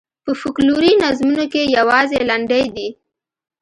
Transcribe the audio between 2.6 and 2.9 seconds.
دي.